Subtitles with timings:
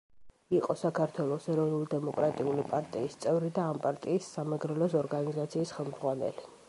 [0.59, 6.49] იყო საქართველოს ეროვნულ-დემოკრატიული პარტიის წევრი და ამ პარტიის სამეგრელოს ორგანიზაციის ხელმძღვანელი.